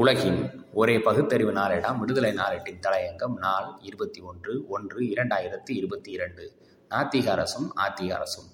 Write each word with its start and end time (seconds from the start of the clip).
உலகின் 0.00 0.64
ஒரே 0.74 1.00
பகுத்தறிவு 1.00 1.52
நாளிடம் 1.52 1.98
விடுதலை 1.98 2.30
நாளேட்டின் 2.32 2.80
தலையங்கம் 2.86 3.36
நாள் 3.36 3.64
இருபத்தி 3.80 4.20
ஒன்று 4.20 4.64
ஒன்று 4.68 5.00
இரண்டாயிரத்தி 5.00 5.70
இருபத்தி 5.70 6.10
இரண்டு. 6.10 6.52
நாத்திக 6.90 7.26
அரசும் 7.26 7.72
ஆத்திக 7.76 8.10
அரசும். 8.10 8.48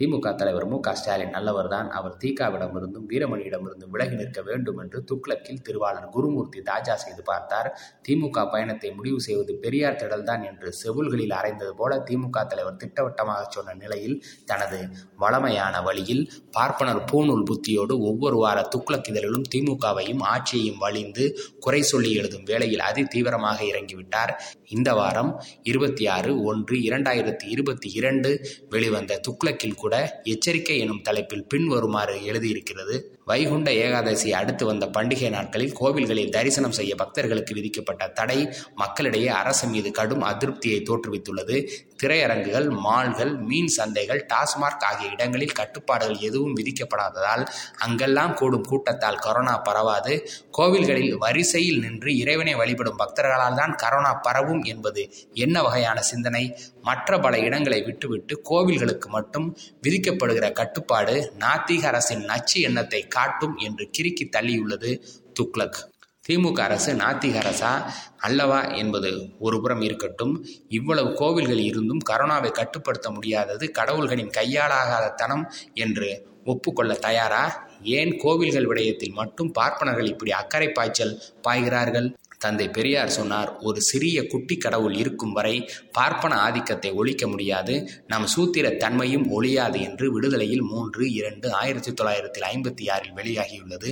திமுக 0.00 0.34
தலைவர் 0.34 0.66
மு 0.66 0.76
க 0.80 0.94
ஸ்டாலின் 0.94 1.34
நல்லவர்தான். 1.34 1.88
அவர் 1.88 2.16
தீகாவிடமிருந்தும் 2.22 3.06
வீரமணியிடமிருந்தும் 3.10 3.92
விலகி 3.94 4.14
நிற்க 4.14 4.42
வேண்டும் 4.42 4.78
என்று 4.78 4.98
துக்ளக்கில் 5.10 5.60
திருவாளர் 5.62 6.08
குருமூர்த்தி 6.08 6.60
தாஜா 6.60 6.94
செய்து 6.94 7.22
பார்த்தார். 7.22 7.68
திமுக 8.08 8.44
பயணத்தை 8.50 8.90
முடிவு 8.92 9.20
செய்வது 9.20 9.54
பெரியார் 9.54 9.98
திடல்தான் 10.02 10.42
என்று 10.44 10.70
செவுல்களில் 10.82 11.34
அறைந்தது 11.40 11.74
போல 11.74 11.98
திமுக 12.10 12.46
தலைவர் 12.46 12.76
திட்டவட்டமாக 12.76 13.42
சொன்ன 13.48 13.74
நிலையில் 13.74 14.16
தனது 14.44 14.80
வளமையான 15.16 15.82
வழியில் 15.82 16.24
பார்ப்பனர் 16.50 17.02
பூநூல் 17.12 17.46
புத்தியோடு 17.52 17.96
ஒவ்வொரு 18.00 18.36
வார 18.36 18.68
துக்ளக் 18.76 19.10
இதழிலும் 19.12 19.46
திமுகவையும் 19.54 20.24
ஆட்சியையும் 20.32 20.78
வழிந்து 20.78 21.26
குறை 21.60 21.82
சொல்லி 21.82 22.12
எழுதும் 22.14 22.44
வேளையில் 22.44 22.80
அதி 22.80 23.04
தீவிரமாக 23.04 23.58
இறங்கிவிட்டார். 23.64 24.34
இந்த 24.68 24.90
வாரம் 24.94 25.32
இருபத்தி 25.62 26.04
ஆறு 26.06 26.30
ஒன்று 26.42 26.76
இரண்டாயிரத்தி 26.88 27.46
இருபத்தி 27.46 27.88
இரண்டு 27.92 28.30
வெளிவந்த 28.70 29.20
துக்ளக்கில் 29.28 29.80
கூட 29.84 29.96
எச்சரிக்கை 30.32 30.76
எனும் 30.78 31.02
தலைப்பில் 31.02 31.48
பின்வருமாறு 31.48 32.14
எழுதியிருக்கிறது. 32.24 32.96
வைகுண்ட 33.24 33.68
ஏகாதசி 33.82 34.28
அடுத்து 34.32 34.64
வந்த 34.66 34.84
பண்டிகை 34.86 35.28
நாட்களில் 35.28 35.76
கோவில்களில் 35.80 36.32
தரிசனம் 36.36 36.76
செய்ய 36.78 36.92
பக்தர்களுக்கு 36.94 37.52
விதிக்கப்பட்ட 37.54 38.08
தடை 38.18 38.38
மக்களிடையே 38.74 39.30
அரசு 39.40 39.66
மீது 39.66 39.90
கடும் 39.90 40.22
அதிருப்தியை 40.22 40.78
தோற்றுவித்துள்ளது. 40.88 41.56
திரையரங்குகள் 42.02 42.68
மால்கள் 42.86 43.32
மீன் 43.48 43.70
சந்தைகள் 43.76 44.22
டாஸ்மார்க் 44.32 44.84
ஆகிய 44.88 45.10
இடங்களில் 45.10 45.56
கட்டுப்பாடுகள் 45.60 46.24
எதுவும் 46.28 46.56
விதிக்கப்படாததால் 46.56 47.44
அங்கெல்லாம் 47.78 48.34
கூடும் 48.34 48.66
கூட்டத்தால் 48.70 49.22
கொரோனா 49.26 49.54
பரவாது. 49.68 50.14
கோவில்களில் 50.58 51.14
வரிசையில் 51.16 51.78
நின்று 51.78 52.12
இறைவனை 52.16 52.54
வழிபடும் 52.54 52.98
பக்தர்களால் 52.98 53.58
தான் 53.60 53.76
கரோனா 53.82 54.12
பரவும் 54.22 54.64
என்பது 54.72 55.04
என்ன 55.44 55.56
வகையான 55.62 55.98
சிந்தனை? 56.02 56.44
மற்ற 56.82 57.18
பல 57.18 57.34
இடங்களை 57.38 57.80
விட்டுவிட்டு 57.82 58.34
கோவில்களுக்கு 58.50 59.08
மட்டும் 59.08 59.46
விதிக்கப்படுகிற 59.82 60.52
கட்டுப்பாடு 60.52 61.32
நாத்திக 61.38 61.82
அரசின் 61.82 62.24
நச்சு 62.24 62.60
எண்ணத்தை 62.60 63.08
காட்டும் 63.08 63.56
என்று 63.56 63.90
கிறுக்கி 63.98 64.28
தள்ளியுள்ளது 64.36 65.02
துக்ளக். 65.40 65.80
திமுக 66.28 66.58
அரசு 66.58 66.94
நாத்திக 66.94 67.38
அரசா? 67.38 67.90
அல்லவா 68.16 68.62
என்பது 68.62 69.28
ஒருபுறம் 69.38 69.80
இருக்கட்டும். 69.80 70.46
இவ்வளவு 70.68 71.14
கோவில்கள் 71.14 71.58
இருந்தும் 71.58 72.02
கரோனாவை 72.10 72.50
கட்டுப்படுத்த 72.50 73.10
முடியாதது 73.10 73.72
கடவுள்களின் 73.78 74.30
கையாளாகாத 74.38 75.14
தனம் 75.14 75.50
என்று 75.74 76.26
ஒப்புக்கொள்ள 76.44 76.94
தயாரா? 76.94 77.70
ஏன் 77.82 78.18
கோவில்கள் 78.18 78.66
விடயத்தில் 78.66 79.12
மட்டும் 79.12 79.52
பார்ப்பனர்கள் 79.52 80.06
இப்படி 80.06 80.30
அக்கறை 80.30 80.68
பாய்ச்சல் 80.68 81.22
பாய்கிறார்கள்? 81.42 82.14
தந்தை 82.42 82.66
பெரியார் 82.76 83.16
சொன்னார் 83.18 83.50
ஒரு 83.68 83.80
சிறிய 83.90 84.18
குட்டி 84.26 84.56
கடவுள் 84.56 84.96
இருக்கும் 85.02 85.34
வரை 85.38 85.54
பார்ப்பன 85.92 86.34
ஆதிக்கத்தை 86.46 86.90
ஒழிக்க 87.00 87.24
முடியாது. 87.28 87.74
நம் 88.06 88.26
சூத்திர 88.34 88.70
தன்மையும் 88.82 89.26
ஒழியாது 89.30 89.78
என்று 89.88 90.06
விடுதலையில் 90.12 90.64
மூன்று 90.72 91.04
இரண்டு 91.20 91.48
ஆயிரத்தி 91.62 91.92
தொள்ளாயிரத்தி 91.92 92.40
ஐம்பத்தி 92.52 92.86
ஆறில் 92.94 93.18
வெளியாகியுள்ளது. 93.20 93.90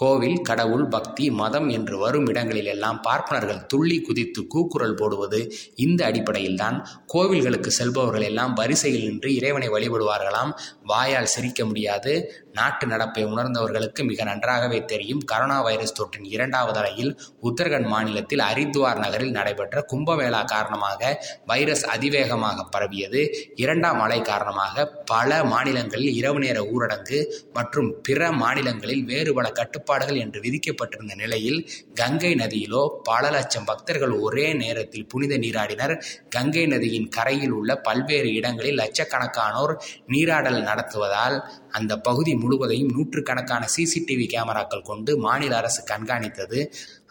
கோவில் 0.00 0.38
கடவுள் 0.40 0.84
பக்தி 0.88 1.24
மதம் 1.30 1.68
என்று 1.68 1.98
வரும் 1.98 2.26
இடங்களில் 2.26 2.70
எல்லாம் 2.74 3.00
பார்ப்பனர்கள் 3.00 3.66
துள்ளி 3.66 3.96
குதித்து 4.00 4.40
கூக்குரல் 4.46 4.94
போடுவது 4.94 5.40
இந்த 5.74 6.00
அடிப்படையில்தான். 6.04 6.76
கோவில்களுக்கு 7.14 7.70
செல்பவர்கள் 7.78 8.26
எல்லாம் 8.28 8.54
வரிசையில் 8.54 9.06
நின்று 9.08 9.30
இறைவனை 9.34 9.68
வழிபடுவார்களாம். 9.68 10.52
வாயால் 10.84 11.32
சிரிக்க 11.34 11.64
முடியாது. 11.64 12.12
நாட்டு 12.52 12.84
நடப்பை 12.86 13.24
உணர்ந்தவர்களுக்கு 13.24 14.04
மிக 14.04 14.24
நன்றாகவே 14.24 14.78
தெரியும். 14.84 15.20
கரோனா 15.32 15.58
வைரஸ் 15.62 15.96
தொற்றின் 15.98 16.26
இரண்டாவது 16.36 16.78
அலையில் 16.78 17.12
உத்தரகண்ட் 17.42 17.90
மாநிலத்தில் 17.94 18.44
ஹரித்வார் 18.48 19.02
நகரில் 19.04 19.36
நடைபெற்ற 19.38 19.84
கும்பமேளா 19.92 20.42
காரணமாக 20.44 21.24
வைரஸ் 21.46 21.84
அதிவேகமாக 21.86 22.66
பரவியது. 22.70 23.22
இரண்டாம் 23.54 24.00
அலை 24.00 24.20
காரணமாக 24.22 24.86
பல 25.12 25.44
மாநிலங்களில் 25.44 26.14
இரவு 26.14 26.38
நேர 26.38 26.58
ஊரடங்கு 26.72 27.20
மற்றும் 27.52 27.90
பிற 28.02 28.32
மாநிலங்களில் 28.42 29.04
வேறு 29.04 29.32
பல 29.34 29.48
கட்டுப்பாடுகள் 29.90 30.22
என்று 30.24 30.40
விதிக்கப்பட்டிருந்த 30.40 31.14
நிலையில் 31.14 31.58
கங்கை 31.94 32.32
நதியிலோ 32.34 32.82
பல 33.02 33.30
லட்சம் 33.30 33.64
பக்தர்கள் 33.64 34.14
ஒரே 34.26 34.46
நேரத்தில் 34.54 35.06
புனித 35.06 35.32
நீராடினர். 35.36 35.94
கங்கை 36.28 36.64
நதியின் 36.66 37.08
கரையில் 37.08 37.50
உள்ள 37.50 37.70
பல்வேறு 37.78 38.28
இடங்களில் 38.34 38.80
லட்சக்கணக்கானோர் 38.82 39.74
நீராடல் 40.08 40.60
நடத்துவதால் 40.68 41.36
அந்த 41.70 41.92
பகுதி 41.98 42.34
முழுவதையும் 42.34 42.92
நூற்றுக்கணக்கான 42.94 43.66
சிசிடிவி 43.76 44.26
கேமராக்கள் 44.34 44.88
கொண்டு 44.90 45.10
மாநில 45.18 45.56
அரசு 45.56 45.82
கண்காணித்தது. 45.90 46.60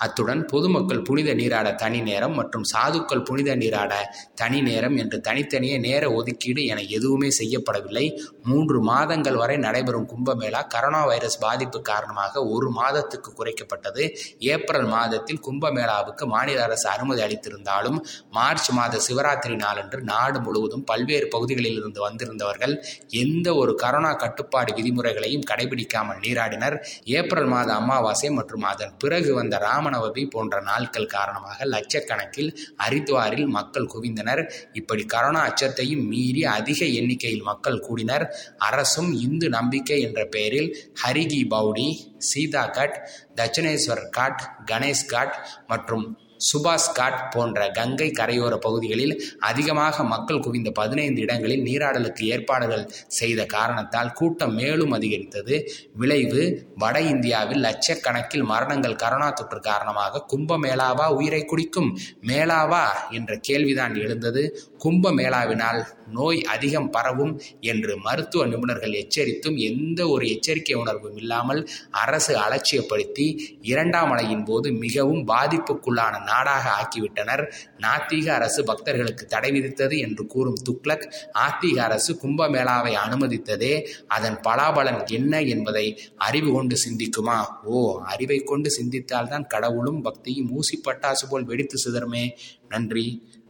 அத்துடன் 0.06 0.42
பொதுமக்கள் 0.52 1.02
புனித 1.02 1.30
நீராட 1.34 1.68
தனி 1.74 2.00
நேரம் 2.02 2.36
மற்றும் 2.40 2.66
சாதுக்கள் 2.74 3.24
புனித 3.30 3.56
நீராட 3.56 3.94
தனி 4.36 4.60
நேரம் 4.62 4.96
என்று 4.98 5.18
தனித்தனியே 5.28 5.78
நேர 5.88 6.04
ஒதுக்கீடு 6.12 6.62
என 6.66 6.84
எதுவுமே 6.98 7.30
செய்யப்படவில்லை. 7.40 8.06
மூன்று 8.44 8.78
மாதங்கள் 8.82 9.40
வரை 9.42 9.58
நடைபெறும் 9.58 10.08
கும்பமேளா 10.12 10.62
கரோனா 10.76 11.02
வைரஸ் 11.06 11.40
பாதிப்பு 11.40 11.82
காரணமாக 11.82 12.44
ஒரு 12.46 12.70
மாதத்துக்கு 12.70 13.32
குறைக்கப்பட்டது. 13.40 14.06
ஏப்ரல் 14.54 14.88
மாதத்தில் 14.96 15.42
கும்பமேளாவுக்கு 15.48 16.26
மாநில 16.26 16.64
அரசு 16.64 16.88
அனுமதி 16.90 17.22
அளித்திருந்தாலும் 17.28 18.00
மார்ச் 18.32 18.70
மாத 18.72 19.02
சிவராத்திரி 19.08 19.56
நாளன்று 19.56 20.02
நாடு 20.04 20.40
முழுவதும் 20.40 20.84
பல்வேறு 20.84 21.28
பகுதிகளில் 21.28 21.78
இருந்து 21.82 22.02
வந்திருந்தவர்கள் 22.08 22.76
எந்த 23.24 23.48
ஒரு 23.56 23.74
கரோனா 23.84 24.14
கட்டுப்பாடு 24.16 24.72
விதிமுறைகளையும் 24.80 25.48
கடைபிடிக்காமல் 25.52 26.24
நீராடினர். 26.26 26.78
ஏப்ரல் 27.20 27.52
மாத 27.56 27.70
அமாவாசை 27.74 28.30
மற்றும் 28.30 28.68
அதன் 28.72 28.96
பிறகு 28.98 29.32
வந்த 29.34 29.58
ராம 29.68 29.88
ராமநவமி 29.90 30.24
போன்ற 30.26 30.56
நாட்கள் 30.62 31.06
காரணமாக 31.06 31.66
லட்சக்கணக்கில் 31.66 32.52
ஹரித்வாரில் 32.84 33.50
மக்கள் 33.58 33.90
குவிந்தனர். 33.94 34.42
இப்படி 34.74 35.04
கரோனா 35.14 35.42
அச்சத்தையும் 35.50 36.06
மீறி 36.06 36.42
அதிக 36.46 36.86
எண்ணிக்கையில் 37.00 37.42
மக்கள் 37.42 37.80
கூடினர். 37.80 38.26
அரசும் 38.58 39.12
இந்து 39.20 39.50
நம்பிக்கை 39.50 40.00
என்ற 40.02 40.26
பெயரில் 40.26 40.70
Har Ki 41.04 41.42
Pauri 41.50 41.88
Sita 42.18 42.66
cut 42.78 42.98
Dakshineswar 43.36 44.06
God 44.10 44.42
Ganesh 44.72 45.08
God 45.08 45.36
மற்றும் 45.68 46.06
சுபாஷ் 46.40 46.90
காட் 46.94 47.22
போன்ற 47.30 47.68
கங்கை 47.70 48.08
கரையோர 48.12 48.54
பகுதிகளில் 48.58 49.14
அதிகமாக 49.40 50.04
மக்கள் 50.04 50.40
குவிந்த 50.40 50.70
பதினைந்து 50.72 51.20
இடங்களில் 51.22 51.64
நீராடலுக்கு 51.64 52.24
ஏற்பாடுகள் 52.26 52.86
செய்த 53.08 53.46
காரணத்தால் 53.46 54.14
கூட்டம் 54.14 54.56
மேலும் 54.56 54.92
அதிகரித்தது. 54.92 55.56
விளைவு 55.96 56.44
வட 56.76 56.98
இந்தியாவில் 57.14 57.64
லட்சக்கணக்கில் 57.64 58.46
மரணங்கள் 58.46 59.00
கரோனா 59.04 59.30
தொற்று 59.34 59.60
காரணமாக 59.60 60.24
கும்ப 60.26 60.58
மேளாவா 60.58 61.08
உயிரை 61.10 61.46
குடிக்கும் 61.46 61.92
மேளாவா 62.28 62.86
என்ற 63.12 63.32
கேள்விதான் 63.42 63.96
எழுந்தது. 63.96 64.44
கும்பமேளாவினால் 64.84 65.82
நோய் 66.12 66.40
அதிகம் 66.44 66.90
பரவும் 66.90 67.34
என்று 67.62 67.94
மருத்துவ 67.98 68.46
நிபுணர்கள் 68.46 68.96
எச்சரித்தும் 69.02 69.58
எந்த 69.62 70.00
ஒரு 70.08 70.26
எச்சரிக்கை 70.28 70.76
உணர்வும் 70.76 71.18
இல்லாமல் 71.18 71.62
அரசு 72.04 72.34
அலட்சியப்படுத்தி 72.38 73.28
இரண்டாம் 73.62 74.12
அலையின் 74.12 74.46
போது 74.46 74.68
மிகவும் 74.72 75.24
பாதிப்புக்குள்ளான 75.28 76.16
நாடாக 76.30 76.66
ஆக்கிவிட்டனர். 76.80 77.44
நாத்திக 77.78 78.28
அரசு 78.30 78.64
பக்தர்களுக்கு 78.64 79.26
தடை 79.26 79.50
விதித்தது 79.52 79.96
என்று 79.98 80.24
கூறும் 80.28 80.60
துக்ளக் 80.70 81.08
ஆத்திக 81.34 81.78
அரசு 81.80 82.12
கும்பமேளாவை 82.24 82.94
அனுமதித்ததே. 83.06 83.74
அதன் 84.08 84.38
பலாபலன் 84.48 85.02
என்ன 85.10 85.42
என்பதை 85.42 85.86
அறிவு 86.28 86.50
கொண்டு 86.52 86.76
சிந்திக்குமா? 86.84 87.38
ஓ 87.64 88.02
அறிவை 88.04 88.40
கொண்டு 88.40 88.70
சிந்தித்தால்தான் 88.80 89.48
கடவுளும் 89.48 90.02
பக்தியும் 90.02 90.52
ஊசி 90.52 90.82
பட்டாசு 90.86 91.26
போல் 91.30 91.50
வெடித்து 91.50 91.78
சிதறுமே. 91.86 92.24
நன்றி 92.70 93.06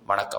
வணக்கம். 0.06 0.38